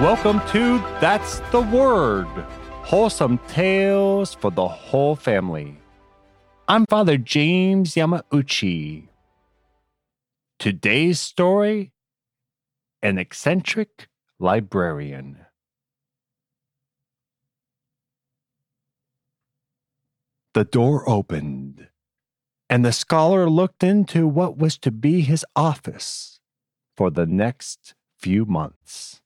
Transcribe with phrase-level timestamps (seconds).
[0.00, 2.26] Welcome to That's the Word
[2.82, 5.78] Wholesome Tales for the Whole Family.
[6.66, 9.06] I'm Father James Yamauchi.
[10.58, 11.92] Today's story
[13.02, 14.08] An Eccentric
[14.40, 15.38] Librarian.
[20.54, 21.86] The door opened,
[22.68, 26.40] and the scholar looked into what was to be his office
[26.96, 29.20] for the next few months.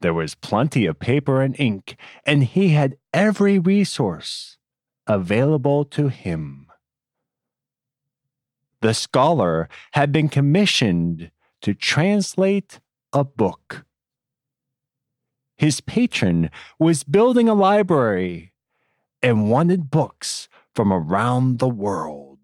[0.00, 4.58] There was plenty of paper and ink, and he had every resource
[5.06, 6.66] available to him.
[8.82, 11.30] The scholar had been commissioned
[11.62, 12.80] to translate
[13.12, 13.86] a book.
[15.56, 18.52] His patron was building a library
[19.22, 22.38] and wanted books from around the world.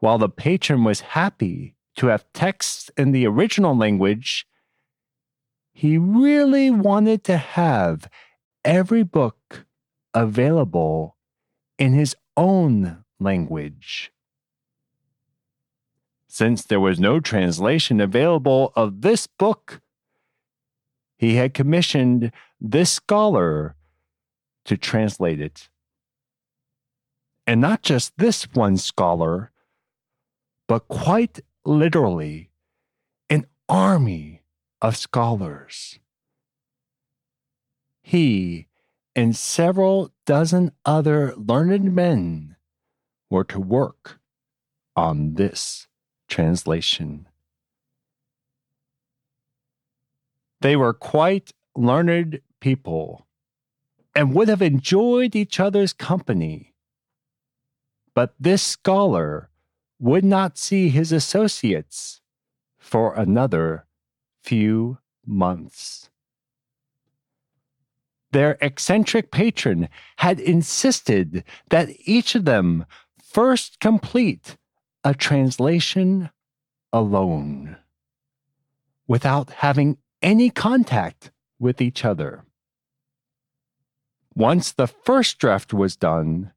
[0.00, 4.46] While the patron was happy to have texts in the original language,
[5.72, 8.08] he really wanted to have
[8.64, 9.66] every book
[10.14, 11.16] available
[11.78, 14.12] in his own language.
[16.28, 19.80] Since there was no translation available of this book,
[21.18, 23.76] he had commissioned this scholar
[24.64, 25.68] to translate it.
[27.46, 29.50] And not just this one scholar,
[30.68, 32.50] but quite literally
[33.28, 34.31] an army
[34.82, 36.00] of scholars.
[38.02, 38.66] He
[39.14, 42.56] and several dozen other learned men
[43.30, 44.18] were to work
[44.96, 45.86] on this
[46.28, 47.28] translation.
[50.60, 53.26] They were quite learned people
[54.14, 56.74] and would have enjoyed each other's company.
[58.14, 59.48] But this scholar
[60.00, 62.20] would not see his associates
[62.78, 63.86] for another
[64.42, 66.10] few months.
[68.32, 72.86] Their eccentric patron had insisted that each of them
[73.22, 74.56] first complete
[75.04, 76.30] a translation
[76.92, 77.76] alone,
[79.06, 82.44] without having any contact with each other.
[84.34, 86.52] Once the first draft was done,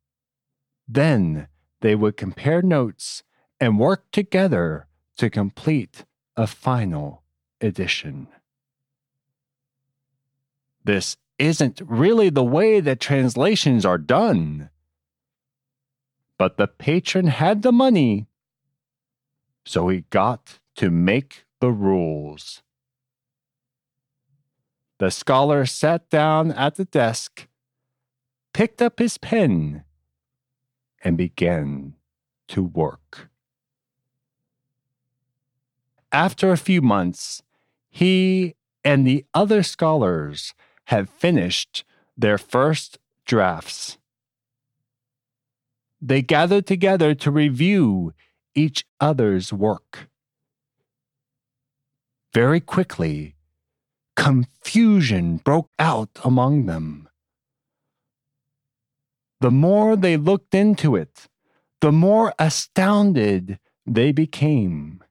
[0.87, 1.47] then
[1.81, 3.23] they would compare notes
[3.59, 6.05] and work together to complete
[6.37, 7.24] a final
[7.61, 8.27] edition.
[10.83, 14.69] This isn't really the way that translations are done.
[16.37, 18.27] But the patron had the money,
[19.65, 22.61] so he got to make the rules.
[24.99, 27.47] The scholar sat down at the desk,
[28.53, 29.83] picked up his pen,
[31.03, 31.95] and began
[32.49, 33.29] to work.
[36.11, 37.43] After a few months,
[37.95, 40.53] he and the other scholars
[40.87, 41.85] have finished
[42.17, 43.97] their first drafts.
[46.01, 48.13] They gathered together to review
[48.53, 50.09] each other's work.
[52.33, 53.37] Very quickly,
[54.17, 57.07] confusion broke out among them.
[59.39, 61.27] The more they looked into it,
[61.79, 65.01] the more astounded they became.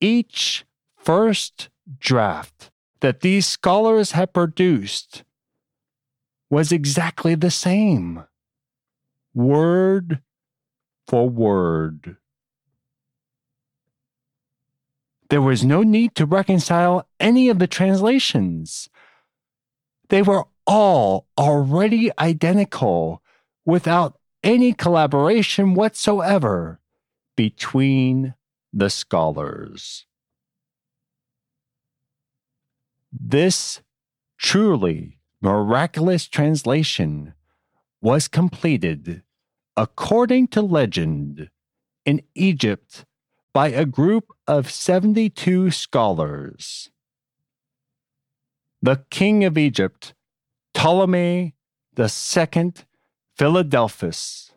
[0.00, 0.64] Each
[1.06, 1.68] first
[2.00, 5.22] draft that these scholars had produced
[6.50, 8.24] was exactly the same,
[9.32, 10.20] word
[11.06, 12.16] for word.
[15.30, 18.88] There was no need to reconcile any of the translations.
[20.08, 23.22] They were all already identical
[23.64, 26.80] without any collaboration whatsoever
[27.36, 28.34] between
[28.72, 30.05] the scholars.
[33.18, 33.80] This
[34.38, 37.34] truly miraculous translation
[38.02, 39.22] was completed,
[39.76, 41.50] according to legend,
[42.04, 43.04] in Egypt
[43.52, 46.90] by a group of 72 scholars.
[48.82, 50.14] The king of Egypt,
[50.74, 51.54] Ptolemy
[51.98, 52.72] II
[53.34, 54.52] Philadelphus,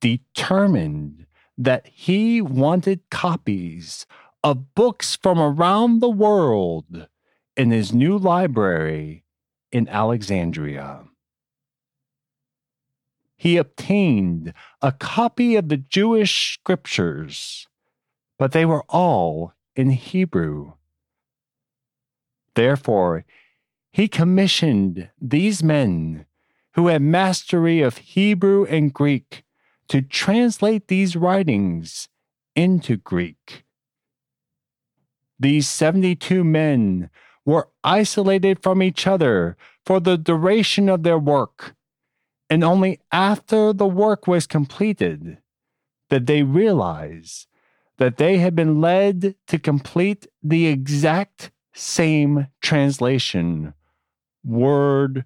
[0.00, 1.26] determined
[1.56, 4.06] that he wanted copies
[4.42, 7.08] of books from around the world
[7.56, 9.24] in his new library
[9.72, 11.04] in Alexandria.
[13.36, 17.66] He obtained a copy of the Jewish scriptures,
[18.38, 20.74] but they were all in Hebrew.
[22.54, 23.24] Therefore,
[23.92, 26.26] he commissioned these men
[26.74, 29.44] who had mastery of Hebrew and Greek
[29.88, 32.08] to translate these writings
[32.56, 33.64] into Greek.
[35.38, 37.10] these 72 men
[37.44, 41.74] were isolated from each other for the duration of their work,
[42.48, 45.38] and only after the work was completed
[46.10, 47.46] did they realize
[47.98, 53.74] that they had been led to complete the exact same translation,
[54.44, 55.24] word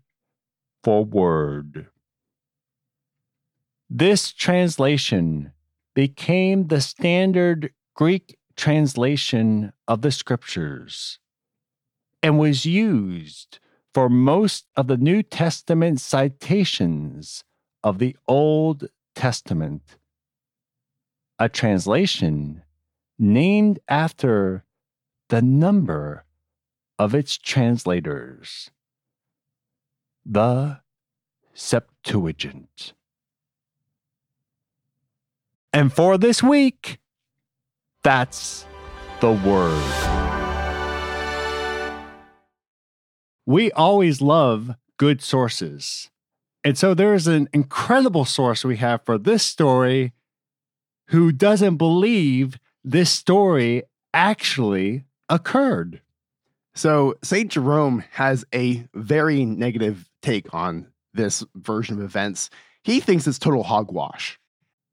[0.82, 1.87] for word.
[3.91, 5.53] This translation
[5.94, 11.19] became the standard Greek translation of the scriptures
[12.28, 13.58] and was used
[13.94, 17.42] for most of the New Testament citations
[17.82, 19.96] of the Old Testament.
[21.38, 22.64] A translation
[23.19, 24.66] named after
[25.30, 26.26] the number
[26.98, 28.70] of its translators,
[30.26, 30.80] the
[31.54, 32.92] Septuagint.
[35.72, 36.98] And for this week,
[38.02, 38.66] that's
[39.22, 40.27] the word.
[43.49, 46.11] We always love good sources.
[46.62, 50.12] And so there's an incredible source we have for this story
[51.06, 56.03] who doesn't believe this story actually occurred.
[56.75, 57.50] So, St.
[57.50, 62.50] Jerome has a very negative take on this version of events.
[62.83, 64.39] He thinks it's total hogwash.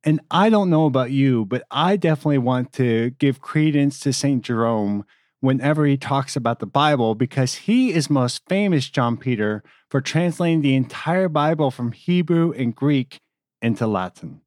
[0.06, 4.42] And I don't know about you, but I definitely want to give credence to St.
[4.42, 5.04] Jerome
[5.46, 10.62] whenever he talks about the Bible because he is most famous, John Peter, for translating
[10.62, 13.22] the entire Bible from Hebrew and Greek
[13.62, 14.42] into Latin.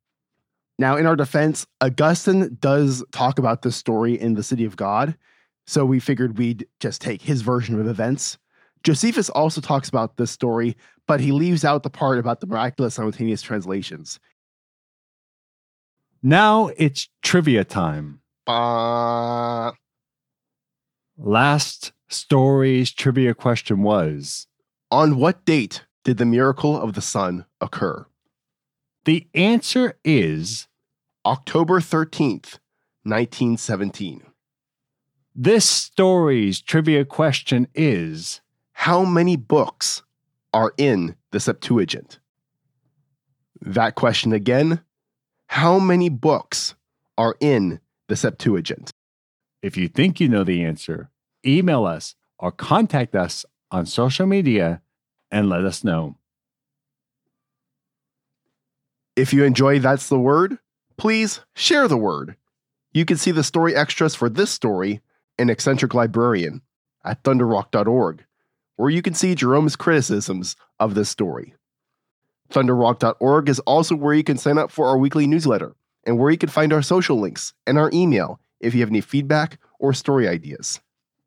[0.79, 5.17] Now, in our defense, Augustine does talk about this story in The City of God.
[5.67, 8.39] So we figured we'd just take his version of events.
[8.85, 12.95] Josephus also talks about this story, but he leaves out the part about the miraculous
[12.95, 14.21] simultaneous translations.
[16.23, 18.21] Now it's trivia time.
[18.47, 19.73] Uh,
[21.19, 24.47] Last story's trivia question was
[24.91, 28.07] on what date did the miracle of the sun occur?
[29.09, 30.69] the answer is
[31.25, 32.59] October 13th,
[33.05, 34.23] 1917.
[35.35, 38.43] this story's trivia question is
[38.73, 40.03] How many books
[40.53, 42.19] are in the Septuagint?
[43.63, 44.83] That question again.
[45.47, 46.75] How many books
[47.17, 48.91] are in the Septuagint?
[49.63, 51.11] If you think you know the answer,
[51.45, 54.83] email us or contact us on social media
[55.31, 56.17] and let us know.
[59.17, 60.59] If you enjoy That's the Word,
[60.97, 62.37] please share the word.
[62.93, 65.01] You can see the story extras for this story
[65.39, 66.63] in Eccentric Librarian
[67.05, 68.25] at thunderrock.org,
[68.77, 71.55] where you can see Jerome's criticisms of this story.
[72.51, 75.75] Thunderrock.org is also where you can sign up for our weekly newsletter
[76.05, 79.01] and where you can find our social links and our email if you have any
[79.01, 80.81] feedback or story ideas.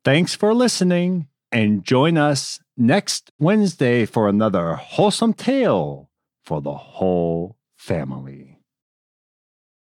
[0.04, 6.10] Thanks for listening and join us next Wednesday for another wholesome tale
[6.42, 8.51] for the whole family.